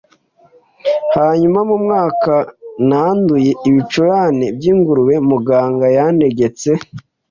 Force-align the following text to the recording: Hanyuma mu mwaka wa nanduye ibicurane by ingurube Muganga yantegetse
Hanyuma 1.15 1.59
mu 1.69 1.75
mwaka 1.83 2.33
wa 2.41 2.45
nanduye 2.89 3.51
ibicurane 3.69 4.45
by 4.57 4.65
ingurube 4.71 5.15
Muganga 5.29 5.85
yantegetse 5.97 6.69